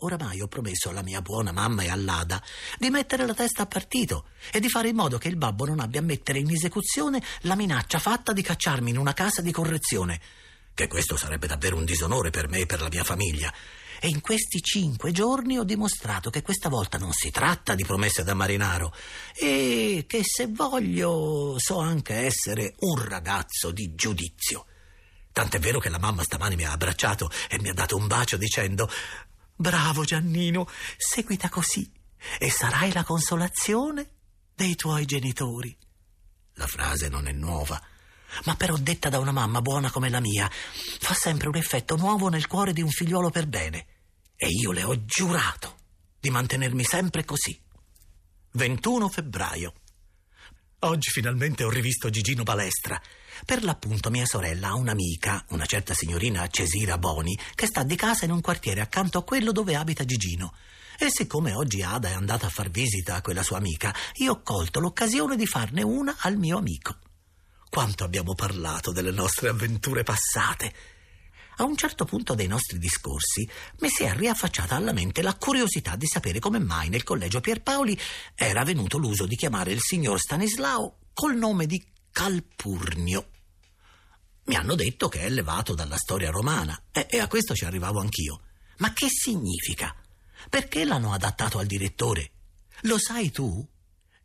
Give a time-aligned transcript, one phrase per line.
[0.00, 2.42] Oramai ho promesso alla mia buona mamma e all'Ada
[2.78, 5.80] di mettere la testa a partito e di fare in modo che il babbo non
[5.80, 10.20] abbia a mettere in esecuzione la minaccia fatta di cacciarmi in una casa di correzione.
[10.74, 13.50] Che questo sarebbe davvero un disonore per me e per la mia famiglia.
[13.98, 18.22] E in questi cinque giorni ho dimostrato che questa volta non si tratta di promesse
[18.22, 18.94] da marinaro
[19.34, 24.66] e che se voglio so anche essere un ragazzo di giudizio.
[25.32, 28.36] Tant'è vero che la mamma stamani mi ha abbracciato e mi ha dato un bacio
[28.36, 28.90] dicendo
[29.56, 30.68] Bravo Giannino,
[30.98, 31.90] seguita così
[32.38, 34.10] e sarai la consolazione
[34.54, 35.74] dei tuoi genitori.
[36.54, 37.82] La frase non è nuova,
[38.44, 42.28] ma però detta da una mamma buona come la mia fa sempre un effetto nuovo
[42.28, 43.86] nel cuore di un figliuolo per bene.
[44.36, 45.78] E io le ho giurato
[46.20, 47.58] di mantenermi sempre così.
[48.52, 49.72] 21 febbraio.
[50.80, 53.00] Oggi finalmente ho rivisto Gigino Balestra.
[53.44, 58.24] Per l'appunto mia sorella ha un'amica, una certa signorina Cesira Boni, che sta di casa
[58.24, 60.54] in un quartiere accanto a quello dove abita Gigino.
[60.98, 64.42] E siccome oggi Ada è andata a far visita a quella sua amica, io ho
[64.42, 66.96] colto l'occasione di farne una al mio amico.
[67.68, 70.72] Quanto abbiamo parlato delle nostre avventure passate.
[71.58, 73.48] A un certo punto dei nostri discorsi
[73.80, 77.98] mi si è riaffacciata alla mente la curiosità di sapere come mai nel collegio Pierpaoli
[78.34, 83.28] era venuto l'uso di chiamare il signor Stanislao col nome di Calpurnio.
[84.46, 88.00] Mi hanno detto che è levato dalla storia romana e, e a questo ci arrivavo
[88.00, 88.42] anch'io.
[88.78, 89.94] Ma che significa?
[90.48, 92.30] Perché l'hanno adattato al direttore?
[92.82, 93.66] Lo sai tu?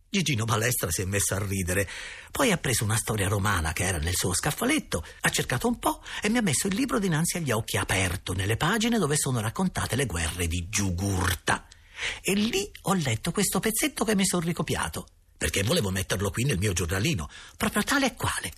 [0.08, 1.90] Gigino Balestra si è messo a ridere.
[2.32, 6.04] Poi ha preso una storia romana che era nel suo scaffaletto, ha cercato un po'
[6.22, 9.96] e mi ha messo il libro dinanzi agli occhi aperto nelle pagine dove sono raccontate
[9.96, 11.66] le guerre di Giugurta.
[12.22, 16.58] E lì ho letto questo pezzetto che mi sono ricopiato, perché volevo metterlo qui nel
[16.60, 18.52] mio giornalino, proprio tale e quale.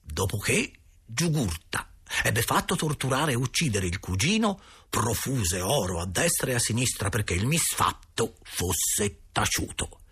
[0.00, 0.79] Dopo che
[1.12, 1.90] Giugurta
[2.22, 7.34] ebbe fatto torturare e uccidere il cugino, profuse oro a destra e a sinistra perché
[7.34, 10.02] il misfatto fosse taciuto.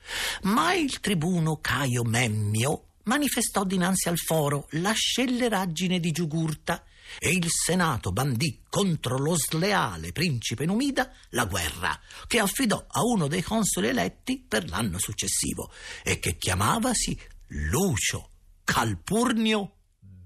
[0.42, 6.82] Ma il tribuno Caio Memmio manifestò dinanzi al foro la scelleraggine di Giugurta
[7.20, 13.28] e il Senato bandì contro lo sleale principe Numida la guerra, che affidò a uno
[13.28, 15.70] dei consoli eletti per l'anno successivo
[16.02, 18.30] e che chiamavasi Lucio
[18.64, 19.74] Calpurnio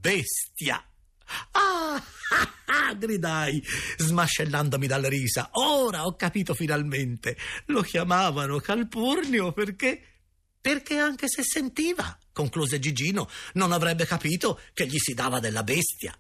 [0.03, 0.85] Bestia.
[1.53, 2.55] Ah, ah,
[2.89, 3.63] ah, gridai,
[3.99, 5.51] smascellandomi dalle risa.
[5.53, 7.37] Ora ho capito finalmente.
[7.67, 10.07] Lo chiamavano Calpurnio perché...
[10.61, 16.17] Perché anche se sentiva, concluse Gigino, non avrebbe capito che gli si dava della bestia.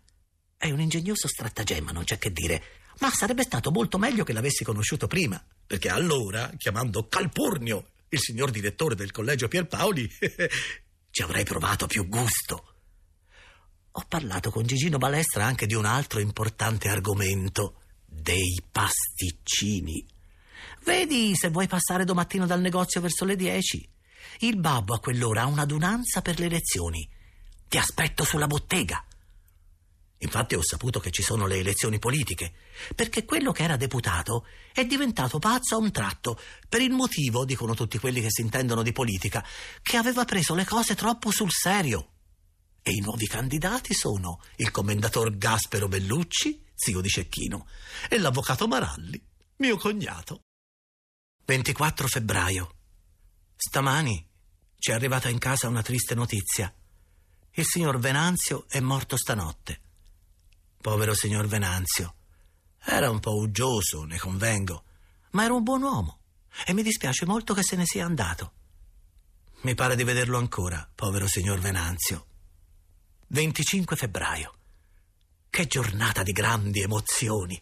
[0.56, 2.62] È un ingegnoso stratagemma, non c'è che dire.
[2.98, 8.50] Ma sarebbe stato molto meglio che l'avessi conosciuto prima, perché allora, chiamando Calpurnio, il signor
[8.50, 10.10] direttore del collegio Pierpaoli,
[11.10, 12.71] ci avrei provato più gusto.
[13.92, 20.06] Ho parlato con Gigino Balestra anche di un altro importante argomento, dei pasticcini.
[20.84, 23.86] Vedi se vuoi passare domattina dal negozio verso le dieci.
[24.38, 27.06] Il babbo a quell'ora ha un'adunanza per le elezioni.
[27.68, 29.04] Ti aspetto sulla bottega.
[30.18, 32.52] Infatti ho saputo che ci sono le elezioni politiche,
[32.94, 37.74] perché quello che era deputato è diventato pazzo a un tratto, per il motivo, dicono
[37.74, 39.44] tutti quelli che si intendono di politica,
[39.82, 42.11] che aveva preso le cose troppo sul serio.
[42.82, 47.68] E i nuovi candidati sono il commendator Gaspero Bellucci, zio di Cecchino,
[48.08, 49.24] e l'avvocato Maralli,
[49.56, 50.40] mio cognato.
[51.44, 52.74] 24 febbraio.
[53.56, 54.28] Stamani
[54.78, 56.74] ci è arrivata in casa una triste notizia.
[57.52, 59.80] Il signor Venanzio è morto stanotte.
[60.80, 62.16] Povero signor Venanzio.
[62.84, 64.84] Era un po' uggioso, ne convengo,
[65.30, 66.20] ma era un buon uomo
[66.66, 68.54] e mi dispiace molto che se ne sia andato.
[69.60, 72.26] Mi pare di vederlo ancora, povero signor Venanzio.
[73.32, 74.52] 25 febbraio.
[75.48, 77.58] Che giornata di grandi emozioni.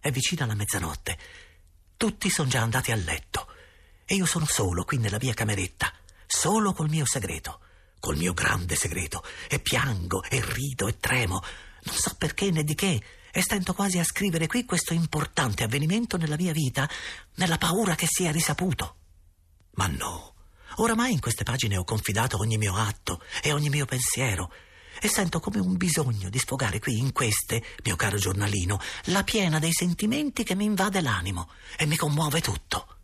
[0.00, 1.16] È vicina la mezzanotte.
[1.96, 3.46] Tutti sono già andati a letto.
[4.04, 5.92] E io sono solo qui nella mia cameretta,
[6.26, 7.60] solo col mio segreto,
[8.00, 9.22] col mio grande segreto.
[9.48, 11.40] E piango, e rido, e tremo.
[11.84, 13.00] Non so perché né di che.
[13.30, 16.90] E stento quasi a scrivere qui questo importante avvenimento nella mia vita,
[17.36, 18.96] nella paura che sia risaputo.
[19.74, 20.34] Ma no.
[20.80, 24.52] Oramai in queste pagine ho confidato ogni mio atto e ogni mio pensiero
[25.00, 29.58] e sento come un bisogno di sfogare qui in queste, mio caro giornalino, la piena
[29.58, 32.96] dei sentimenti che mi invade l'animo e mi commuove tutto.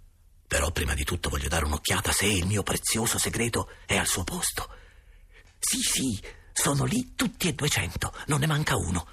[0.47, 4.23] Però prima di tutto voglio dare un'occhiata se il mio prezioso segreto è al suo
[4.23, 4.69] posto.
[5.59, 6.23] Sì, sì,
[6.53, 9.05] sono lì tutti e duecento, non ne manca uno.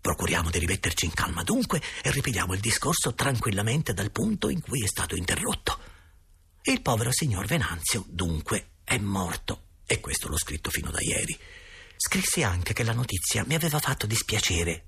[0.00, 4.82] Procuriamo di rimetterci in calma dunque e ripigliamo il discorso tranquillamente dal punto in cui
[4.82, 5.92] è stato interrotto.
[6.66, 9.64] Il povero signor Venanzio, dunque, è morto.
[9.84, 11.38] E questo l'ho scritto fino da ieri.
[11.94, 14.84] Scrissi anche che la notizia mi aveva fatto dispiacere.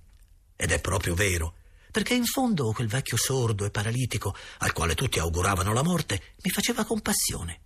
[0.56, 1.56] Ed è proprio vero,
[1.90, 6.50] perché in fondo quel vecchio sordo e paralitico, al quale tutti auguravano la morte, mi
[6.50, 7.61] faceva compassione.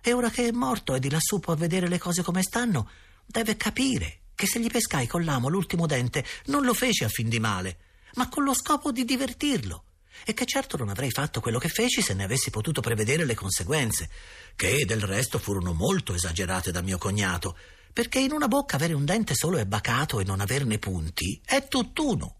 [0.00, 2.88] E ora che è morto e di lassù può vedere le cose come stanno,
[3.26, 7.28] deve capire che se gli pescai con l'amo l'ultimo dente non lo feci a fin
[7.28, 7.78] di male,
[8.14, 9.84] ma con lo scopo di divertirlo.
[10.24, 13.34] E che certo non avrei fatto quello che feci se ne avessi potuto prevedere le
[13.34, 14.08] conseguenze,
[14.54, 17.56] che del resto furono molto esagerate da mio cognato,
[17.92, 21.66] perché in una bocca avere un dente solo e bacato e non averne punti è
[21.66, 22.36] tutt'uno.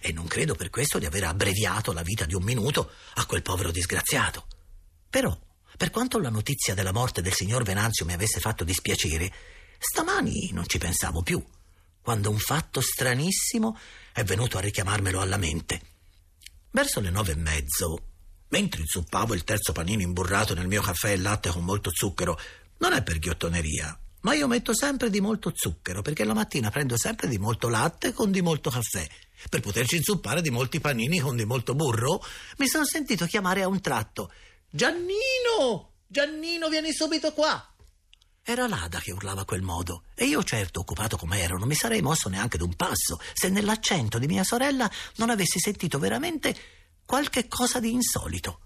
[0.00, 3.42] E non credo per questo di aver abbreviato la vita di un minuto a quel
[3.42, 4.46] povero disgraziato.
[5.08, 5.36] Però,
[5.76, 9.32] per quanto la notizia della morte del signor Venanzio mi avesse fatto dispiacere,
[9.78, 11.44] stamani non ci pensavo più,
[12.00, 13.78] quando un fatto stranissimo
[14.12, 15.91] è venuto a richiamarmelo alla mente.
[16.74, 17.98] Verso le nove e mezzo,
[18.48, 22.38] mentre inzuppavo il terzo panino imburrato nel mio caffè e latte con molto zucchero,
[22.78, 26.96] non è per ghiottoneria, ma io metto sempre di molto zucchero perché la mattina prendo
[26.96, 29.06] sempre di molto latte con di molto caffè.
[29.50, 32.24] Per poterci inzuppare di molti panini con di molto burro,
[32.56, 34.32] mi sono sentito chiamare a un tratto.
[34.70, 35.90] Giannino!
[36.06, 37.71] Giannino, vieni subito qua!
[38.44, 41.76] Era l'Ada che urlava a quel modo, e io, certo, occupato come ero, non mi
[41.76, 46.54] sarei mosso neanche d'un passo se nell'accento di mia sorella non avessi sentito veramente
[47.04, 48.60] qualche cosa di insolito.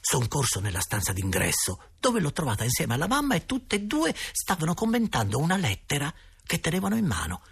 [0.00, 4.12] Sono corso nella stanza d'ingresso, dove l'ho trovata insieme alla mamma e tutte e due
[4.32, 6.12] stavano commentando una lettera
[6.44, 7.42] che tenevano in mano.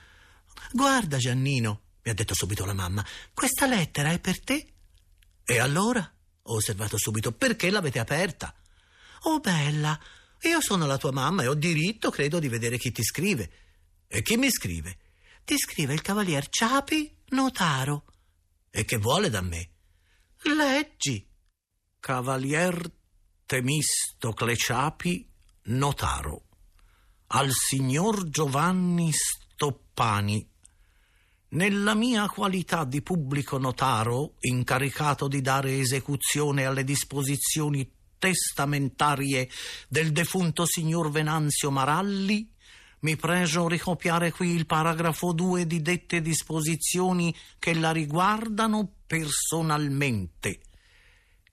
[0.73, 4.73] Guarda, Giannino, mi ha detto subito la mamma, questa lettera è per te?
[5.44, 6.00] E allora?
[6.50, 8.52] Ho osservato subito, perché l'avete aperta?
[9.23, 9.99] Oh, bella,
[10.43, 13.50] io sono la tua mamma e ho diritto, credo, di vedere chi ti scrive.
[14.06, 14.99] E chi mi scrive?
[15.44, 18.05] Ti scrive il cavalier Ciapi, notaro.
[18.70, 19.70] E che vuole da me?
[20.43, 21.26] Leggi.
[21.99, 22.81] Cavalier
[23.44, 25.29] Temistocle Ciapi,
[25.64, 26.44] notaro.
[27.29, 30.49] Al signor Giovanni Stoppani.
[31.50, 39.49] Nella mia qualità di pubblico notaro, incaricato di dare esecuzione alle disposizioni testamentarie
[39.88, 42.50] del defunto signor Venanzio Maralli,
[43.00, 50.61] mi pregio ricopiare qui il paragrafo 2 di dette disposizioni che la riguardano personalmente.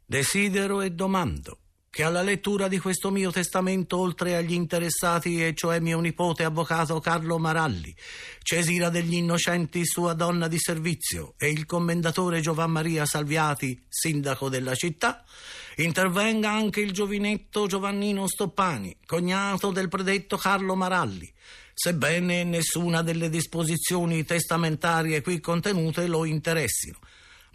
[0.06, 1.60] Desidero e domando
[1.96, 7.00] che alla lettura di questo mio testamento, oltre agli interessati, e cioè mio nipote avvocato
[7.00, 7.96] Carlo Maralli,
[8.44, 14.76] Cesira degli Innocenti, sua donna di servizio, e il commendatore Giovan Maria Salviati, sindaco della
[14.76, 15.24] città,
[15.78, 21.32] intervenga anche il giovinetto Giovannino Stoppani, cognato del predetto Carlo Maralli,
[21.74, 27.00] sebbene nessuna delle disposizioni testamentarie qui contenute lo interessino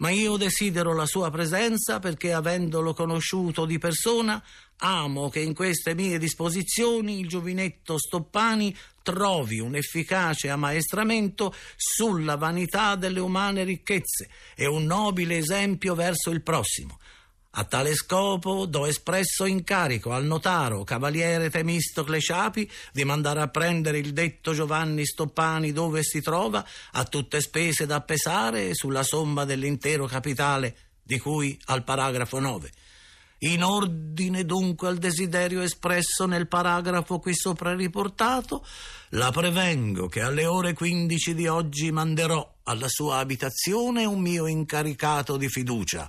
[0.01, 4.43] ma io desidero la sua presenza perché, avendolo conosciuto di persona,
[4.77, 12.95] amo che in queste mie disposizioni il giovinetto Stoppani trovi un efficace ammaestramento sulla vanità
[12.95, 16.99] delle umane ricchezze e un nobile esempio verso il prossimo,
[17.53, 23.97] a tale scopo do espresso incarico al notaro cavaliere Temistocle Ciapi di mandare a prendere
[23.97, 30.05] il detto Giovanni Stoppani dove si trova, a tutte spese da pesare sulla somma dell'intero
[30.05, 32.71] capitale di cui al paragrafo 9
[33.43, 38.63] in ordine dunque al desiderio espresso nel paragrafo qui sopra riportato,
[39.09, 45.37] la prevengo che alle ore 15 di oggi manderò alla sua abitazione un mio incaricato
[45.37, 46.07] di fiducia,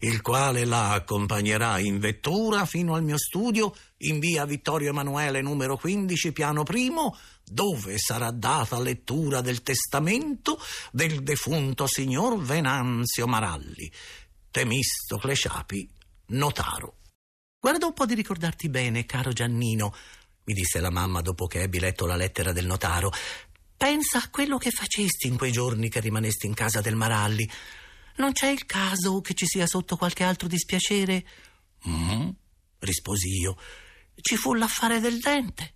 [0.00, 5.76] il quale la accompagnerà in vettura fino al mio studio in via Vittorio Emanuele numero
[5.76, 13.90] 15, piano primo, dove sarà data lettura del testamento del defunto signor Venanzio Maralli.
[14.50, 16.00] Temistocle Ciapi
[16.32, 16.98] notaro.
[17.58, 19.94] Guarda un po' di ricordarti bene, caro Giannino,
[20.44, 23.12] mi disse la mamma dopo che ebbi letto la lettera del notaro.
[23.76, 27.48] Pensa a quello che facesti in quei giorni che rimanesti in casa del Maralli.
[28.16, 31.24] Non c'è il caso che ci sia sotto qualche altro dispiacere?
[31.88, 32.28] Mm,
[32.80, 33.56] risposi io.
[34.20, 35.72] Ci fu l'affare del dente.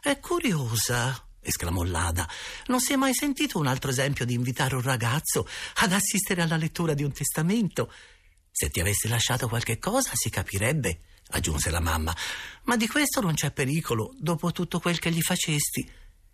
[0.00, 2.28] È curiosa, esclamò l'Ada.
[2.66, 6.56] Non si è mai sentito un altro esempio di invitare un ragazzo ad assistere alla
[6.56, 7.92] lettura di un testamento.
[8.58, 11.00] Se ti avessi lasciato qualche cosa si capirebbe,
[11.32, 12.16] aggiunse la mamma,
[12.62, 15.86] ma di questo non c'è pericolo dopo tutto quel che gli facesti.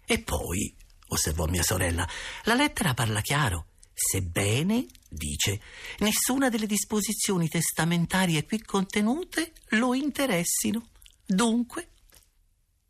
[0.07, 0.73] E poi,
[1.09, 2.09] osservò mia sorella,
[2.45, 3.71] la lettera parla chiaro.
[3.93, 5.61] Sebbene, dice,
[5.99, 10.91] nessuna delle disposizioni testamentarie qui contenute lo interessino.
[11.26, 11.88] Dunque,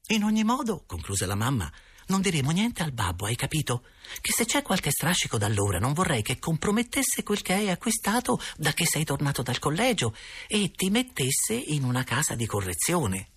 [0.08, 1.72] in ogni modo, concluse la mamma,
[2.12, 3.84] non diremo niente al babbo, hai capito?
[4.20, 8.38] Che se c'è qualche strascico da allora non vorrei che compromettesse quel che hai acquistato
[8.58, 10.14] da che sei tornato dal collegio
[10.46, 13.28] e ti mettesse in una casa di correzione.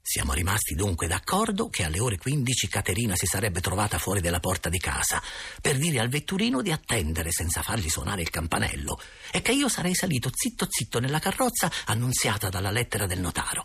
[0.00, 4.70] Siamo rimasti dunque d'accordo che alle ore 15 Caterina si sarebbe trovata fuori della porta
[4.70, 5.22] di casa
[5.60, 8.98] per dire al vetturino di attendere senza fargli suonare il campanello
[9.30, 13.62] e che io sarei salito zitto zitto nella carrozza annunziata dalla lettera del notaro.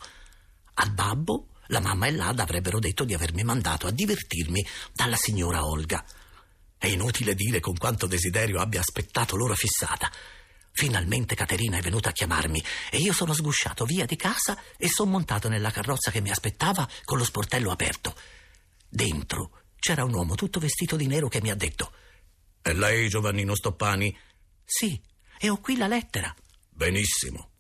[0.76, 5.66] Al babbo la mamma e l'Ada avrebbero detto di avermi mandato a divertirmi dalla signora
[5.66, 6.04] Olga.
[6.78, 10.12] È inutile dire con quanto desiderio abbia aspettato l'ora fissata.
[10.72, 15.12] Finalmente Caterina è venuta a chiamarmi e io sono sgusciato via di casa e sono
[15.12, 18.16] montato nella carrozza che mi aspettava con lo sportello aperto.
[18.88, 21.92] Dentro c'era un uomo tutto vestito di nero che mi ha detto:
[22.62, 24.16] È lei Giovannino Stoppani?
[24.64, 25.00] Sì,
[25.38, 26.34] e ho qui la lettera.
[26.70, 27.52] Benissimo.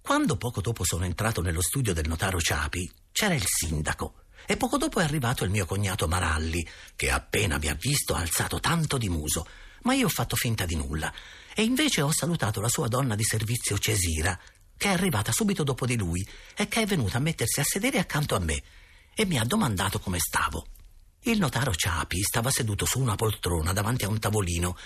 [0.00, 4.24] Quando poco dopo sono entrato nello studio del notaro Ciapi, c'era il sindaco.
[4.44, 6.66] E poco dopo è arrivato il mio cognato Maralli,
[6.96, 9.46] che appena mi ha visto ha alzato tanto di muso.
[9.82, 11.12] Ma io ho fatto finta di nulla
[11.54, 14.36] e invece ho salutato la sua donna di servizio Cesira,
[14.76, 18.00] che è arrivata subito dopo di lui e che è venuta a mettersi a sedere
[18.00, 18.60] accanto a me
[19.14, 20.66] e mi ha domandato come stavo.
[21.20, 24.76] Il notaro Ciapi stava seduto su una poltrona davanti a un tavolino.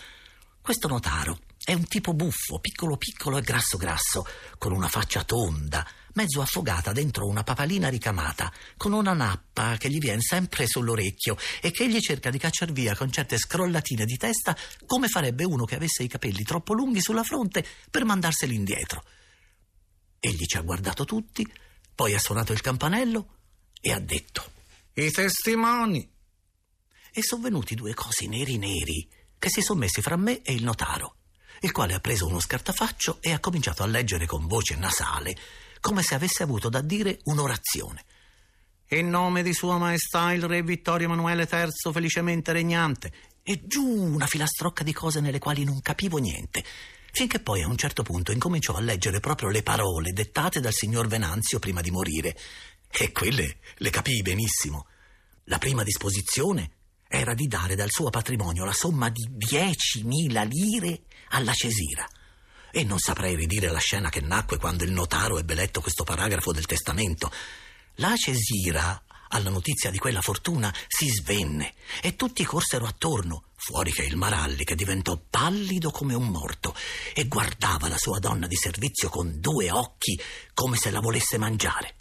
[0.60, 4.26] Questo notaro è un tipo buffo, piccolo piccolo e grasso grasso,
[4.58, 5.86] con una faccia tonda,
[6.18, 11.70] mezzo affogata dentro una papalina ricamata, con una nappa che gli viene sempre sull'orecchio e
[11.70, 15.76] che egli cerca di cacciar via con certe scrollatine di testa come farebbe uno che
[15.76, 19.04] avesse i capelli troppo lunghi sulla fronte per mandarseli indietro.
[20.18, 21.46] Egli ci ha guardato tutti,
[21.94, 23.36] poi ha suonato il campanello
[23.80, 24.50] e ha detto:
[24.94, 26.10] I testimoni.
[27.12, 29.08] E sono venuti due cosi neri neri
[29.38, 31.18] che si sono messi fra me e il notaro,
[31.60, 35.36] il quale ha preso uno scartafaccio e ha cominciato a leggere con voce nasale
[35.80, 38.04] come se avesse avuto da dire un'orazione.
[38.90, 43.12] In nome di Sua Maestà il Re Vittorio Emanuele III felicemente regnante.
[43.42, 46.64] E giù una filastrocca di cose nelle quali non capivo niente,
[47.12, 51.06] finché poi a un certo punto incominciò a leggere proprio le parole dettate dal signor
[51.06, 52.36] Venanzio prima di morire.
[52.90, 54.86] E quelle le capii benissimo.
[55.44, 56.70] La prima disposizione
[57.08, 62.06] era di dare dal suo patrimonio la somma di 10.000 lire alla Cesira.
[62.70, 66.52] E non saprei ridire la scena che nacque quando il notaro ebbe letto questo paragrafo
[66.52, 67.30] del testamento.
[67.96, 74.04] La Cesira, alla notizia di quella fortuna, si svenne e tutti corsero attorno, fuori che
[74.04, 76.74] il Maralli, che diventò pallido come un morto
[77.14, 80.18] e guardava la sua donna di servizio con due occhi
[80.54, 81.96] come se la volesse mangiare.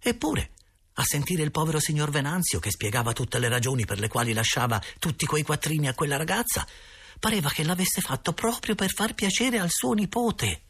[0.00, 0.52] Eppure,
[0.94, 4.82] a sentire il povero signor Venanzio che spiegava tutte le ragioni per le quali lasciava
[4.98, 6.66] tutti quei quattrini a quella ragazza,
[7.18, 10.62] Pareva che l'avesse fatto proprio per far piacere al suo nipote.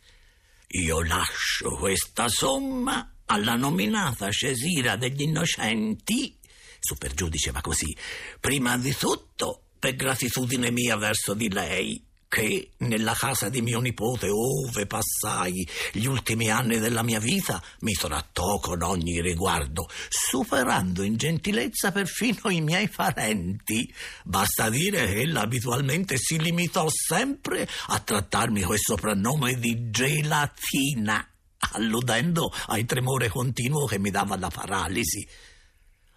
[0.68, 6.38] Io lascio questa somma alla nominata Cesira degli Innocenti,
[6.78, 7.94] super giù diceva così,
[8.40, 14.28] prima di tutto per gratitudine mia verso di lei, che nella casa di mio nipote,
[14.28, 21.16] ove passai gli ultimi anni della mia vita, mi trattò con ogni riguardo, superando in
[21.16, 23.92] gentilezza perfino i miei parenti.
[24.24, 31.26] Basta dire che ella abitualmente si limitò sempre a trattarmi col soprannome di gelatina,
[31.72, 35.26] alludendo al tremore continuo che mi dava la paralisi.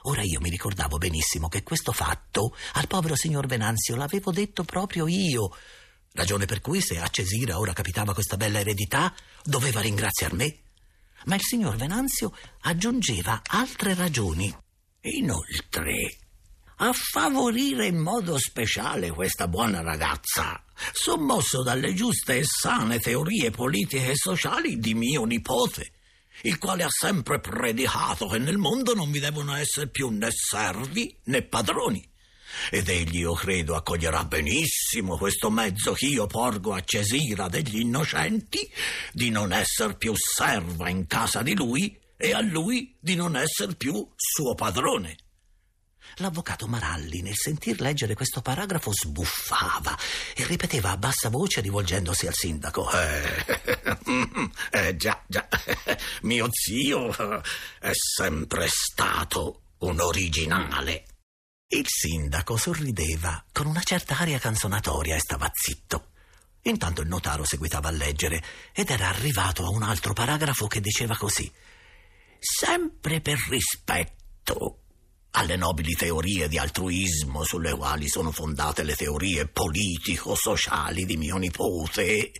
[0.05, 5.07] Ora io mi ricordavo benissimo che questo fatto al povero signor Venanzio l'avevo detto proprio
[5.07, 5.51] io
[6.13, 9.13] Ragione per cui se a Cesira ora capitava questa bella eredità,
[9.43, 10.59] doveva ringraziar me.
[11.25, 14.53] Ma il signor Venanzio aggiungeva altre ragioni.
[15.01, 16.17] Inoltre,
[16.77, 24.11] a favorire in modo speciale questa buona ragazza, sommosso dalle giuste e sane teorie politiche
[24.11, 25.91] e sociali di mio nipote,
[26.43, 31.15] il quale ha sempre predicato che nel mondo non vi devono essere più né servi
[31.25, 32.10] né padroni
[32.69, 38.69] ed egli, io credo, accoglierà benissimo questo mezzo che io porgo a Cesira degli innocenti
[39.11, 43.75] di non essere più serva in casa di lui e a lui di non essere
[43.75, 45.17] più suo padrone.
[46.15, 49.97] L'avvocato Maralli, nel sentir leggere questo paragrafo, sbuffava
[50.35, 52.91] e ripeteva a bassa voce rivolgendosi al sindaco.
[52.91, 53.45] Eh,
[54.71, 55.47] eh già, già,
[56.23, 57.41] mio zio
[57.79, 61.05] è sempre stato un originale.
[61.73, 66.07] Il sindaco sorrideva con una certa aria canzonatoria e stava zitto.
[66.63, 71.15] Intanto il notaro seguitava a leggere ed era arrivato a un altro paragrafo che diceva
[71.15, 71.49] così:
[72.37, 74.79] Sempre per rispetto
[75.31, 82.33] alle nobili teorie di altruismo sulle quali sono fondate le teorie politico-sociali di mio nipote,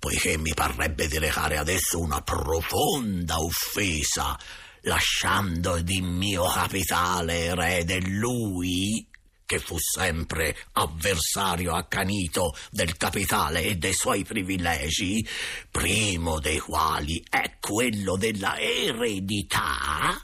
[0.00, 4.36] poiché mi parrebbe di recare adesso una profonda offesa
[4.82, 9.06] lasciando di mio capitale erede lui,
[9.44, 15.26] che fu sempre avversario accanito del capitale e dei suoi privilegi,
[15.70, 20.18] primo dei quali è quello della eredità,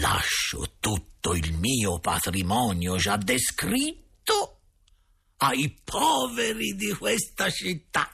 [0.00, 4.60] lascio tutto il mio patrimonio già descritto
[5.38, 8.10] ai poveri di questa città,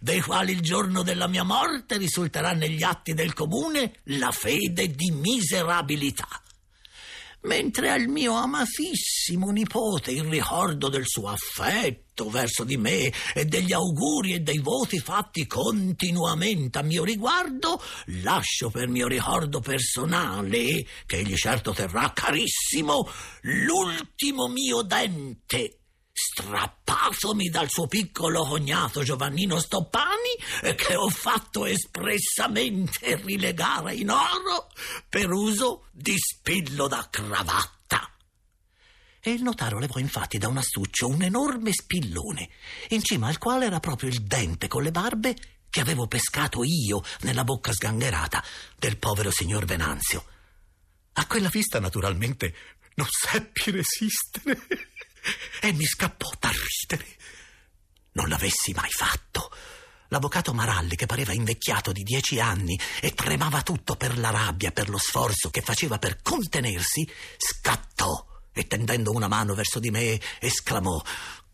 [0.00, 5.10] dei quali il giorno della mia morte risulterà negli atti del comune la fede di
[5.10, 6.28] miserabilità.
[7.42, 13.72] Mentre al mio amatissimo nipote il ricordo del suo affetto verso di me e degli
[13.72, 17.80] auguri e dei voti fatti continuamente a mio riguardo,
[18.22, 23.08] lascio per mio ricordo personale, che egli certo terrà carissimo,
[23.42, 25.82] l'ultimo mio dente
[26.18, 34.68] strappatomi dal suo piccolo cognato Giovannino Stoppani che ho fatto espressamente rilegare in oro
[35.10, 38.10] per uso di spillo da cravatta.
[39.20, 42.48] E il notaro levò infatti da un astuccio un enorme spillone,
[42.88, 45.36] in cima al quale era proprio il dente con le barbe
[45.68, 48.42] che avevo pescato io nella bocca sgangherata
[48.78, 50.24] del povero signor Venanzio.
[51.14, 52.54] A quella vista, naturalmente,
[52.94, 54.94] non seppi resistere
[55.60, 57.16] e mi scappò da ridere.
[58.12, 59.50] Non l'avessi mai fatto.
[60.08, 64.88] L'avvocato Maralli, che pareva invecchiato di dieci anni e tremava tutto per la rabbia, per
[64.88, 71.02] lo sforzo che faceva per contenersi, scattò e tendendo una mano verso di me esclamò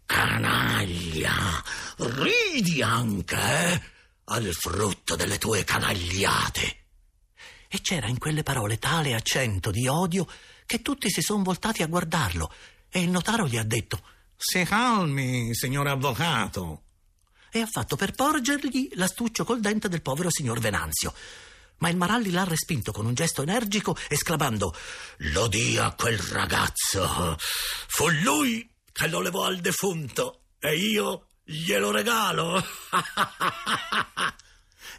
[0.05, 1.63] Canaglia,
[1.97, 3.83] ridi anche, eh?
[4.25, 6.77] Al frutto delle tue canagliate.
[7.69, 10.29] E c'era in quelle parole tale accento di odio
[10.67, 12.53] che tutti si sono voltati a guardarlo
[12.95, 14.03] e il notaro gli ha detto:
[14.37, 16.83] Si calmi, signor avvocato.
[17.51, 21.15] E ha fatto per porgergli l'astuccio col dente del povero signor Venanzio.
[21.79, 24.77] Ma il Maralli l'ha respinto con un gesto energico, esclamando:
[25.33, 27.39] Lo dia a quel ragazzo.
[27.89, 32.59] Fu lui che lo levò al defunto e io glielo regalo.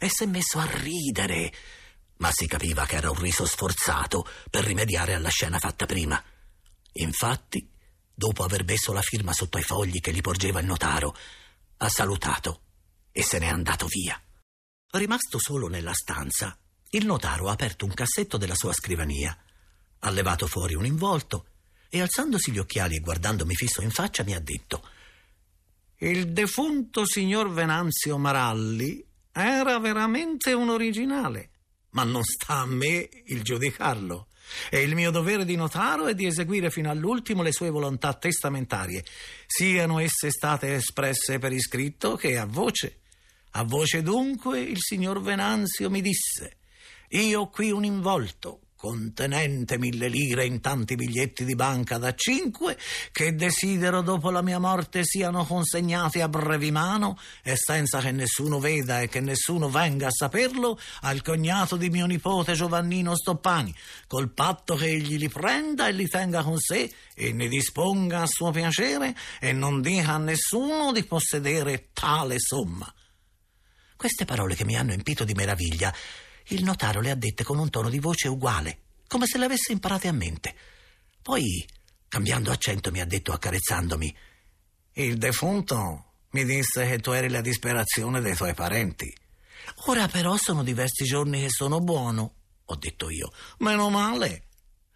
[0.00, 1.54] e si è messo a ridere.
[2.16, 6.20] Ma si capiva che era un riso sforzato per rimediare alla scena fatta prima.
[6.94, 7.72] Infatti,
[8.14, 11.16] dopo aver messo la firma sotto ai fogli che gli porgeva il notaro,
[11.78, 12.62] ha salutato
[13.10, 14.20] e se n'è andato via.
[14.92, 16.56] Rimasto solo nella stanza,
[16.90, 19.36] il notaro ha aperto un cassetto della sua scrivania,
[19.98, 21.46] ha levato fuori un involto
[21.88, 24.88] e alzandosi gli occhiali e guardandomi fisso in faccia mi ha detto
[25.98, 31.50] Il defunto signor Venanzio Maralli era veramente un originale,
[31.90, 34.28] ma non sta a me il giudicarlo.
[34.70, 39.04] E il mio dovere di notaro è di eseguire fino all'ultimo le sue volontà testamentarie,
[39.46, 43.00] siano esse state espresse per iscritto che a voce.
[43.56, 46.56] A voce dunque il signor Venanzio mi disse:
[47.10, 52.76] Io qui un involto contenente mille lire in tanti biglietti di banca da cinque,
[53.12, 59.00] che desidero dopo la mia morte siano consegnati a brevimano e senza che nessuno veda
[59.00, 63.74] e che nessuno venga a saperlo al cognato di mio nipote Giovannino Stoppani,
[64.06, 68.26] col patto che egli li prenda e li tenga con sé e ne disponga a
[68.26, 72.92] suo piacere e non dica a nessuno di possedere tale somma.
[73.96, 75.90] Queste parole che mi hanno empito di meraviglia
[76.48, 79.72] il notaro le ha dette con un tono di voce uguale, come se le avesse
[79.72, 80.54] imparate a mente.
[81.22, 81.66] Poi,
[82.08, 84.16] cambiando accento, mi ha detto accarezzandomi:
[84.94, 89.12] Il defunto mi disse che tu eri la disperazione dei tuoi parenti.
[89.86, 93.32] Ora però sono diversi giorni che sono buono, ho detto io.
[93.58, 94.48] Meno male.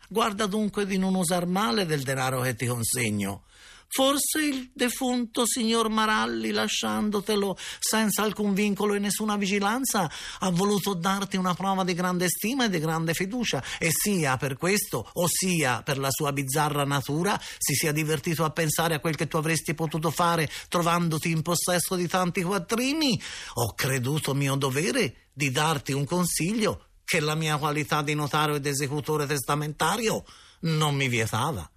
[0.09, 3.45] Guarda dunque di non usar male del denaro che ti consegno.
[3.91, 11.39] Forse il defunto signor Maralli, lasciandotelo senza alcun vincolo e nessuna vigilanza, ha voluto darti
[11.39, 15.99] una prova di grande stima e di grande fiducia, e sia per questo, ossia per
[15.99, 20.11] la sua bizzarra natura, si sia divertito a pensare a quel che tu avresti potuto
[20.11, 23.21] fare trovandoti in possesso di tanti quattrini.
[23.55, 28.67] Ho creduto mio dovere di darti un consiglio che la mia qualità di notario ed
[28.67, 30.23] esecutore testamentario
[30.61, 31.69] non mi vietava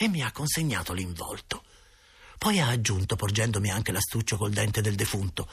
[0.00, 1.64] e mi ha consegnato l'involto.
[2.38, 5.50] Poi ha aggiunto, porgendomi anche l'astuccio col dente del defunto.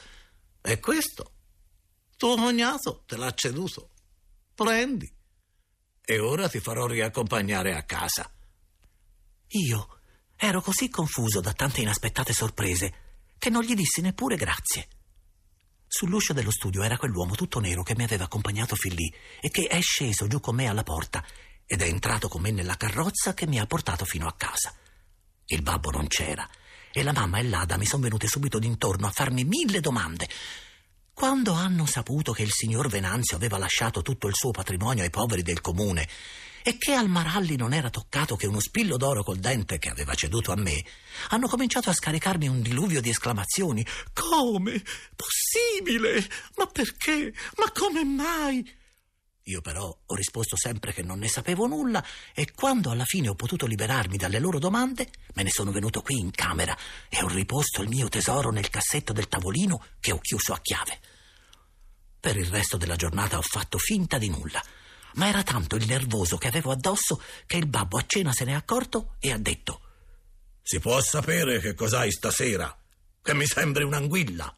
[0.62, 1.32] E questo?
[2.16, 3.90] Tuo cognato te l'ha ceduto.
[4.54, 5.12] Prendi.
[6.00, 8.32] E ora ti farò riaccompagnare a casa.
[9.48, 9.98] Io
[10.36, 12.94] ero così confuso da tante inaspettate sorprese
[13.38, 14.88] che non gli dissi neppure grazie.
[15.88, 19.66] Sull'uscio dello studio era quell'uomo tutto nero che mi aveva accompagnato fin lì e che
[19.66, 21.24] è sceso giù con me alla porta
[21.66, 24.72] ed è entrato con me nella carrozza che mi ha portato fino a casa.
[25.46, 26.48] Il babbo non c'era
[26.92, 30.28] e la mamma e l'Ada mi sono venute subito d'intorno a farmi mille domande.
[31.12, 35.42] Quando hanno saputo che il signor Venanzio aveva lasciato tutto il suo patrimonio ai poveri
[35.42, 36.08] del comune
[36.62, 40.14] e che al Maralli non era toccato che uno spillo d'oro col dente che aveva
[40.14, 40.84] ceduto a me,
[41.28, 43.86] hanno cominciato a scaricarmi un diluvio di esclamazioni.
[44.12, 44.82] Come?
[45.14, 46.28] Possibile?
[46.56, 47.32] Ma perché?
[47.56, 48.68] Ma come mai?
[49.48, 52.04] Io però ho risposto sempre che non ne sapevo nulla
[52.34, 56.18] e quando alla fine ho potuto liberarmi dalle loro domande, me ne sono venuto qui
[56.18, 56.76] in camera
[57.08, 60.98] e ho riposto il mio tesoro nel cassetto del tavolino che ho chiuso a chiave.
[62.18, 64.60] Per il resto della giornata ho fatto finta di nulla,
[65.14, 68.52] ma era tanto il nervoso che avevo addosso che il babbo a cena se n'è
[68.52, 69.80] accorto e ha detto
[70.60, 72.76] Si può sapere che cos'hai stasera?
[73.22, 74.52] Che mi sembri un'anguilla.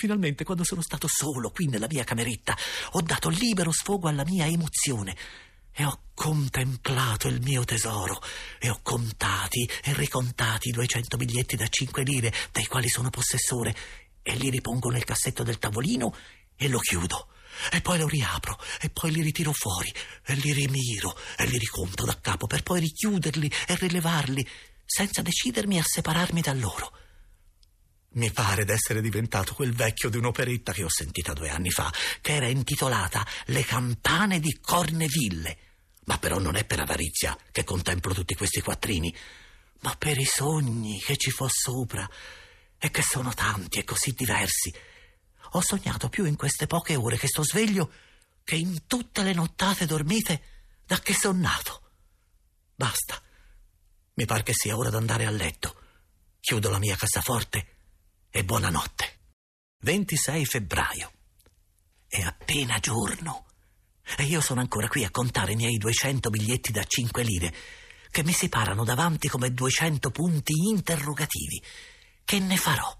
[0.00, 2.56] Finalmente, quando sono stato solo qui nella mia cameretta,
[2.92, 5.14] ho dato libero sfogo alla mia emozione
[5.74, 8.18] e ho contemplato il mio tesoro
[8.58, 13.76] e ho contati e ricontati i 200 biglietti da 5 lire dei quali sono possessore
[14.22, 16.14] e li ripongo nel cassetto del tavolino
[16.56, 17.28] e lo chiudo.
[17.70, 19.92] E poi lo riapro, e poi li ritiro fuori,
[20.24, 24.48] e li rimiro, e li riconto da capo, per poi richiuderli e rilevarli,
[24.86, 26.99] senza decidermi a separarmi da loro.
[28.12, 32.34] Mi pare d'essere diventato quel vecchio di un'operetta che ho sentita due anni fa, che
[32.34, 35.58] era intitolata Le campane di Corneville.
[36.06, 39.14] Ma però non è per avarizia che contemplo tutti questi quattrini,
[39.82, 42.08] ma per i sogni che ci fo sopra,
[42.78, 44.74] e che sono tanti e così diversi.
[45.52, 47.92] Ho sognato più in queste poche ore che sto sveglio
[48.42, 50.42] che in tutte le nottate dormite
[50.84, 51.82] da che son nato.
[52.74, 53.22] Basta.
[54.14, 55.80] Mi par che sia ora d'andare a letto.
[56.40, 57.78] Chiudo la mia cassaforte
[58.32, 59.18] e buonanotte.
[59.82, 61.12] 26 febbraio.
[62.06, 63.46] È appena giorno.
[64.16, 67.54] E io sono ancora qui a contare i miei 200 biglietti da 5 lire,
[68.10, 71.62] che mi si parano davanti come 200 punti interrogativi.
[72.24, 72.96] Che ne farò?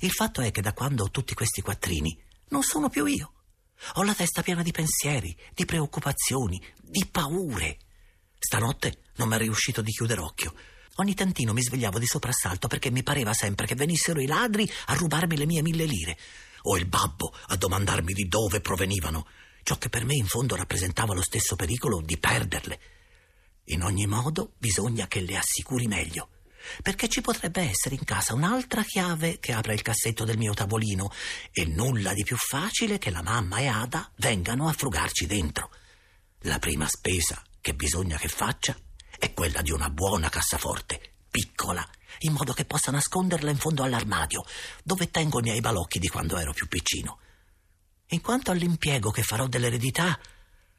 [0.00, 3.32] Il fatto è che da quando ho tutti questi quattrini, non sono più io.
[3.94, 7.78] Ho la testa piena di pensieri, di preoccupazioni, di paure.
[8.38, 10.54] Stanotte non mi è riuscito di chiudere occhio.
[11.00, 14.94] Ogni tantino mi svegliavo di soprassalto perché mi pareva sempre che venissero i ladri a
[14.94, 16.18] rubarmi le mie mille lire,
[16.62, 19.26] o il babbo a domandarmi di dove provenivano,
[19.62, 22.80] ciò che per me in fondo rappresentava lo stesso pericolo di perderle.
[23.66, 26.30] In ogni modo bisogna che le assicuri meglio,
[26.82, 31.12] perché ci potrebbe essere in casa un'altra chiave che apra il cassetto del mio tavolino
[31.52, 35.70] e nulla di più facile che la mamma e Ada vengano a frugarci dentro.
[36.40, 38.76] La prima spesa che bisogna che faccia
[39.18, 41.86] è quella di una buona cassaforte, piccola,
[42.20, 44.44] in modo che possa nasconderla in fondo all'armadio,
[44.82, 47.18] dove tengo i miei balocchi di quando ero più piccino.
[48.08, 50.18] In quanto all'impiego che farò dell'eredità,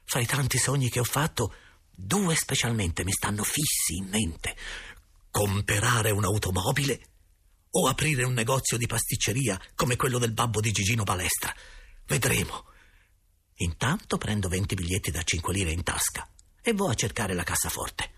[0.03, 1.53] fra i tanti sogni che ho fatto,
[1.91, 4.55] due specialmente mi stanno fissi in mente.
[5.29, 7.07] Comperare un'automobile
[7.71, 11.53] o aprire un negozio di pasticceria come quello del babbo di Gigino Balestra.
[12.07, 12.65] Vedremo.
[13.57, 16.27] Intanto prendo 20 biglietti da 5 lire in tasca
[16.61, 18.17] e vo a cercare la cassaforte.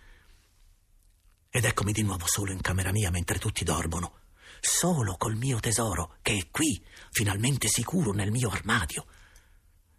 [1.62, 4.22] Ed eccomi di nuovo solo in camera mia mentre tutti dormono,
[4.60, 9.06] solo col mio tesoro, che è qui, finalmente sicuro nel mio armadio.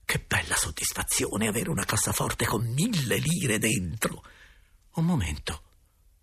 [0.05, 4.25] Che bella soddisfazione avere una cassaforte con mille lire dentro.
[4.95, 5.63] Un momento.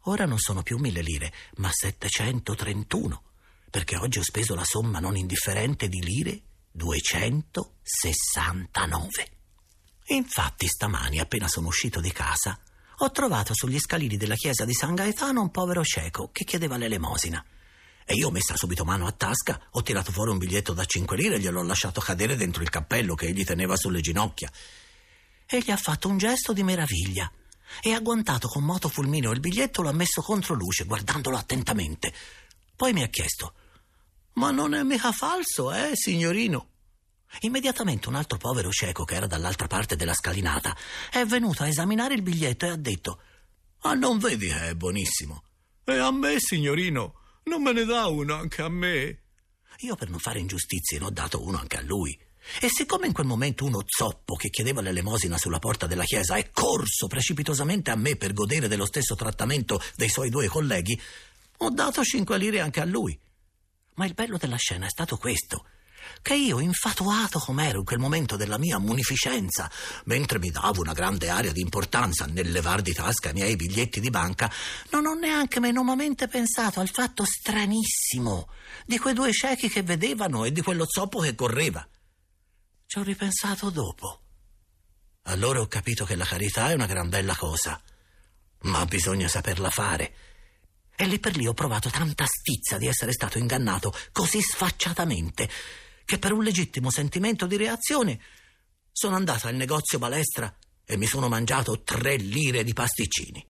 [0.08, 3.24] Ora non sono più mille lire, ma 731,
[3.70, 9.32] perché oggi ho speso la somma non indifferente di lire 269.
[10.08, 12.60] Infatti stamani, appena sono uscito di casa,
[13.02, 17.44] ho trovato sugli scalini della chiesa di San Gaetano un povero cieco che chiedeva l'elemosina.
[18.04, 21.16] E io ho messa subito mano a tasca, ho tirato fuori un biglietto da 5
[21.16, 24.52] lire e gliel'ho lasciato cadere dentro il cappello che egli teneva sulle ginocchia.
[25.46, 27.32] Egli ha fatto un gesto di meraviglia
[27.82, 31.38] e ha guantato con moto fulmineo il biglietto e lo ha messo contro luce, guardandolo
[31.38, 32.14] attentamente.
[32.76, 33.54] Poi mi ha chiesto:
[34.34, 36.69] Ma non è mica falso, eh, signorino?
[37.42, 40.76] Immediatamente un altro povero cieco che era dall'altra parte della scalinata
[41.12, 43.22] è venuto a esaminare il biglietto e ha detto:
[43.82, 45.44] Ah, non vedi che è buonissimo?
[45.86, 49.22] E a me, signorino, non me ne dà uno anche a me?
[49.80, 52.18] Io per non fare ingiustizie ne ho dato uno anche a lui.
[52.60, 56.50] E siccome in quel momento uno zoppo che chiedeva l'elemosina sulla porta della chiesa è
[56.52, 61.00] corso precipitosamente a me per godere dello stesso trattamento dei suoi due colleghi,
[61.58, 63.18] ho dato cinque lire anche a lui.
[63.96, 65.66] Ma il bello della scena è stato questo
[66.22, 69.70] che io, infatuato com'ero in quel momento della mia munificenza,
[70.06, 74.00] mentre mi davo una grande aria di importanza nel levar di tasca i miei biglietti
[74.00, 74.52] di banca,
[74.92, 78.50] non ho neanche menomamente pensato al fatto stranissimo
[78.86, 81.88] di quei due ciechi che vedevano e di quello zoppo che correva.
[82.86, 84.22] Ci ho ripensato dopo.
[85.24, 87.80] Allora ho capito che la carità è una gran bella cosa,
[88.62, 90.14] ma bisogna saperla fare.
[90.96, 95.50] E lì per lì ho provato tanta stizza di essere stato ingannato così sfacciatamente
[96.10, 98.20] che per un legittimo sentimento di reazione
[98.92, 100.52] sono andato al negozio balestra
[100.84, 103.46] e mi sono mangiato tre lire di pasticcini.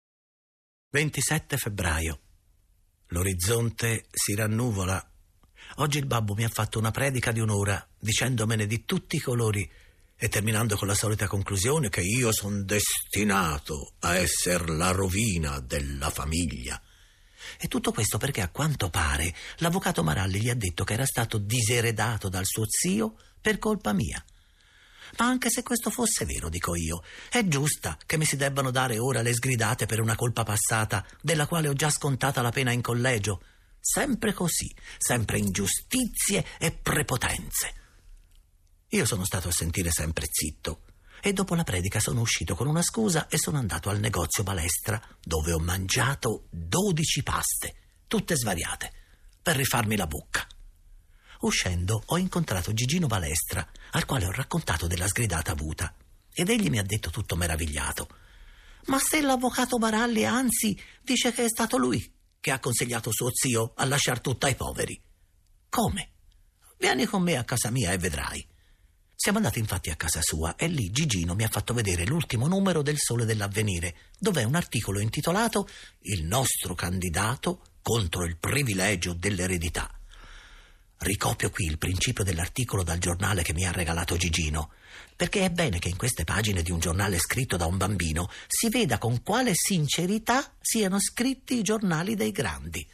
[0.89, 2.21] 27 febbraio.
[3.07, 5.05] L'orizzonte si rannuvola.
[5.79, 9.69] Oggi il babbo mi ha fatto una predica di un'ora dicendomene di tutti i colori
[10.15, 16.09] e terminando con la solita conclusione che io sono destinato a essere la rovina della
[16.09, 16.81] famiglia.
[17.59, 21.37] E tutto questo perché a quanto pare l'avvocato Maralli gli ha detto che era stato
[21.37, 24.23] diseredato dal suo zio per colpa mia.
[25.17, 28.97] Ma anche se questo fosse vero, dico io, è giusta che mi si debbano dare
[28.97, 32.81] ora le sgridate per una colpa passata, della quale ho già scontata la pena in
[32.81, 33.41] collegio.
[33.79, 37.73] Sempre così, sempre ingiustizie e prepotenze.
[38.89, 40.81] Io sono stato a sentire sempre zitto
[41.25, 45.01] e dopo la predica sono uscito con una scusa e sono andato al negozio Balestra
[45.19, 48.93] dove ho mangiato dodici paste, tutte svariate,
[49.41, 50.45] per rifarmi la bocca.
[51.39, 55.95] Uscendo ho incontrato Gigino Balestra, al quale ho raccontato della sgridata avuta,
[56.31, 58.07] ed egli mi ha detto tutto meravigliato.
[58.85, 62.07] Ma se l'avvocato Baralli, anzi, dice che è stato lui
[62.39, 65.01] che ha consigliato suo zio a lasciar tutto ai poveri.
[65.69, 66.11] Come?
[66.77, 68.47] Vieni con me a casa mia e vedrai.
[69.17, 72.81] Siamo andati infatti a casa sua e lì Gigino mi ha fatto vedere l'ultimo numero
[72.81, 75.69] del Sole dell'Avvenire, dove è un articolo intitolato
[76.01, 79.89] Il nostro candidato contro il privilegio dell'eredità.
[80.97, 84.73] Ricopio qui il principio dell'articolo dal giornale che mi ha regalato Gigino,
[85.15, 88.69] perché è bene che in queste pagine di un giornale scritto da un bambino si
[88.69, 92.85] veda con quale sincerità siano scritti i giornali dei grandi.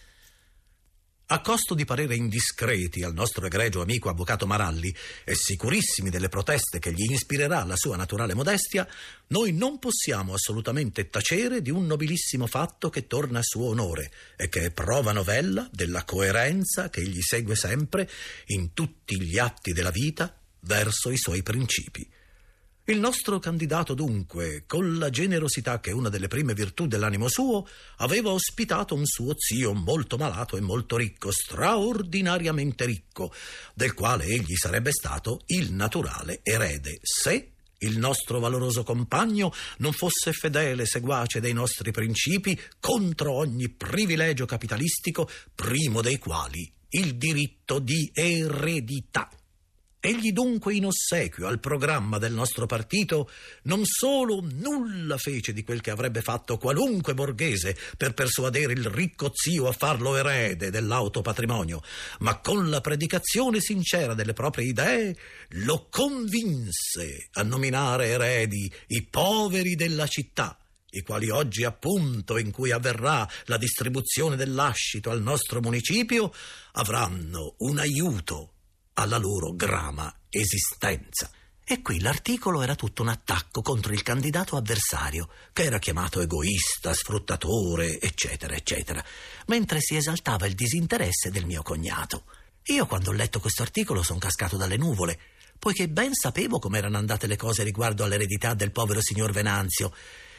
[1.33, 6.77] A costo di parere indiscreti al nostro egregio amico avvocato Maralli e sicurissimi delle proteste
[6.77, 8.85] che gli ispirerà la sua naturale modestia,
[9.27, 14.49] noi non possiamo assolutamente tacere di un nobilissimo fatto che torna a suo onore e
[14.49, 18.09] che è prova novella della coerenza che egli segue sempre
[18.47, 22.05] in tutti gli atti della vita verso i suoi principi.
[22.85, 27.67] Il nostro candidato dunque, con la generosità che è una delle prime virtù dell'animo suo,
[27.97, 33.31] aveva ospitato un suo zio molto malato e molto ricco, straordinariamente ricco,
[33.75, 40.31] del quale egli sarebbe stato il naturale erede, se il nostro valoroso compagno non fosse
[40.33, 48.09] fedele seguace dei nostri principi contro ogni privilegio capitalistico, primo dei quali il diritto di
[48.11, 49.29] eredità.
[50.03, 53.29] Egli dunque in ossequio al programma del nostro partito
[53.65, 59.29] non solo nulla fece di quel che avrebbe fatto qualunque borghese per persuadere il ricco
[59.31, 61.83] zio a farlo erede dell'auto patrimonio,
[62.21, 65.15] ma con la predicazione sincera delle proprie idee
[65.49, 70.57] lo convinse a nominare eredi i poveri della città
[70.93, 76.33] i quali oggi appunto in cui avverrà la distribuzione dell'ascito al nostro municipio
[76.71, 78.55] avranno un aiuto
[78.93, 81.29] alla loro grama esistenza.
[81.63, 86.93] E qui l'articolo era tutto un attacco contro il candidato avversario, che era chiamato egoista,
[86.93, 89.03] sfruttatore, eccetera, eccetera,
[89.47, 92.25] mentre si esaltava il disinteresse del mio cognato.
[92.65, 95.17] Io quando ho letto questo articolo sono cascato dalle nuvole,
[95.57, 99.93] poiché ben sapevo come erano andate le cose riguardo all'eredità del povero signor Venanzio,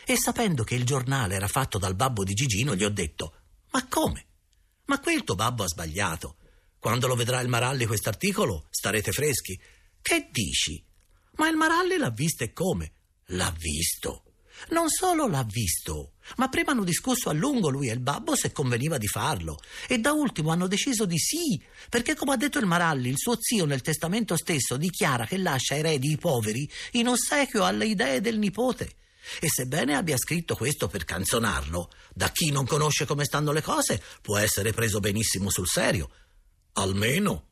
[0.04, 3.34] e sapendo che il giornale era fatto dal babbo di Gigino, gli ho detto:
[3.70, 4.26] Ma come?
[4.86, 6.36] Ma qui il tuo babbo ha sbagliato.
[6.82, 9.56] Quando lo vedrà il Maralli quest'articolo, starete freschi.
[10.02, 10.84] Che dici?
[11.36, 12.94] Ma il Maralli l'ha visto e come?
[13.26, 14.24] L'ha visto.
[14.70, 18.50] Non solo l'ha visto, ma prima hanno discusso a lungo lui e il babbo se
[18.50, 19.60] conveniva di farlo.
[19.86, 23.36] E da ultimo hanno deciso di sì, perché come ha detto il Maralli, il suo
[23.38, 28.38] zio nel testamento stesso dichiara che lascia eredi i poveri in ossequio alle idee del
[28.38, 28.96] nipote.
[29.38, 34.02] E sebbene abbia scritto questo per canzonarlo, da chi non conosce come stanno le cose
[34.20, 36.10] può essere preso benissimo sul serio.
[36.74, 37.48] Almeno,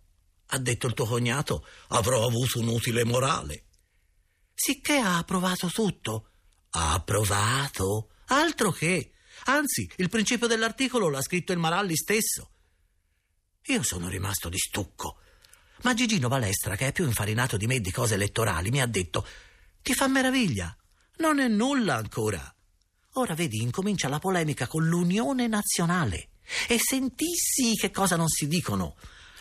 [0.46, 3.66] ha detto il tuo cognato, avrò avuto un utile morale.
[4.54, 6.30] Sicché ha approvato tutto.
[6.70, 8.10] Ha approvato?
[8.26, 9.12] Altro che.
[9.44, 12.50] Anzi, il principio dell'articolo l'ha scritto il Maralli stesso.
[13.64, 15.18] Io sono rimasto di stucco.
[15.82, 19.26] Ma Gigino Balestra, che è più infarinato di me di cose elettorali, mi ha detto:
[19.82, 20.74] Ti fa meraviglia.
[21.18, 22.54] Non è nulla ancora.
[23.14, 26.29] Ora vedi, incomincia la polemica con l'Unione Nazionale.
[26.68, 28.96] E sentissi che cosa non si dicono.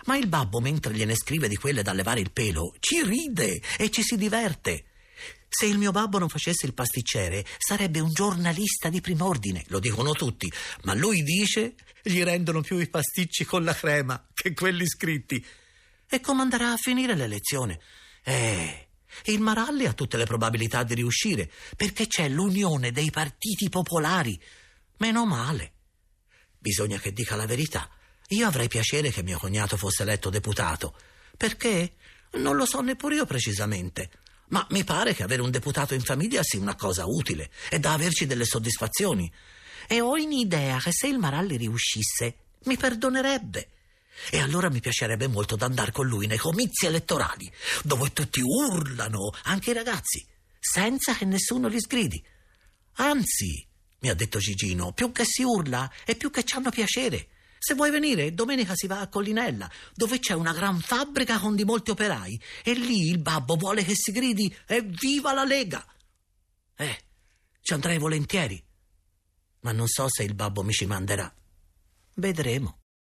[0.06, 3.92] Ma il babbo, mentre gliene scrive di quelle da levare il pelo, ci ride e
[3.92, 4.86] ci si diverte.
[5.50, 10.14] Se il mio babbo non facesse il pasticcere, sarebbe un giornalista di prim'ordine, lo dicono
[10.14, 10.52] tutti,
[10.84, 15.44] ma lui dice gli rendono più i pasticci con la crema che quelli scritti.
[16.08, 17.80] E come andrà a finire l'elezione?
[18.24, 18.88] Eh,
[19.26, 24.40] il Maralli ha tutte le probabilità di riuscire, perché c'è l'unione dei partiti popolari.
[24.98, 25.74] Meno male.
[26.60, 27.90] Bisogna che dica la verità.
[28.30, 30.96] Io avrei piacere che mio cognato fosse eletto deputato.
[31.36, 31.94] Perché?
[32.34, 34.12] Non lo so neppure io precisamente.
[34.50, 37.94] Ma mi pare che avere un deputato in famiglia sia una cosa utile e da
[37.94, 39.32] averci delle soddisfazioni.
[39.88, 43.70] E ho in idea che se il Maralli riuscisse, mi perdonerebbe.
[44.30, 47.52] E allora mi piacerebbe molto d'andare con lui nei comizi elettorali,
[47.84, 50.26] dove tutti urlano, anche i ragazzi,
[50.60, 52.22] senza che nessuno li sgridi.
[52.96, 53.66] Anzi,
[54.00, 57.30] mi ha detto Gigino, più che si urla e più che ci hanno piacere.
[57.60, 61.66] Se vuoi venire, domenica si va a Collinella, dove c'è una gran fabbrica con di
[61.66, 65.86] molti operai, e lì il babbo vuole che si gridi Evviva la Lega!
[66.76, 67.00] Eh,
[67.62, 68.64] ci andrei volentieri,
[69.62, 71.32] ma non so se il babbo mi ci manderà.
[72.16, 72.79] Vedremo.